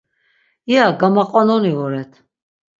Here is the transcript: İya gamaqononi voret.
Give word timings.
İya 0.71 0.85
gamaqononi 0.99 1.71
voret. 1.77 2.11